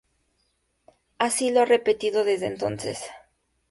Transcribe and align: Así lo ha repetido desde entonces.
Así 1.19 1.51
lo 1.51 1.61
ha 1.61 1.65
repetido 1.65 2.23
desde 2.23 2.47
entonces. 2.47 3.03